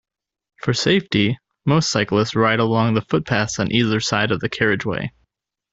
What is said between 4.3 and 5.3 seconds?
of the carriageway.